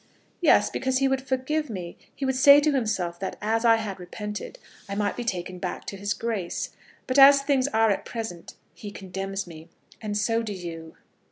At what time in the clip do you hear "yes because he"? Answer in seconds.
0.41-1.07